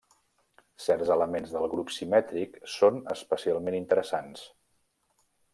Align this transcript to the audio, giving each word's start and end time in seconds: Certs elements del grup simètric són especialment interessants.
Certs 0.85 1.11
elements 1.15 1.53
del 1.57 1.67
grup 1.75 1.93
simètric 1.97 2.57
són 2.79 2.99
especialment 3.17 3.81
interessants. 3.81 4.47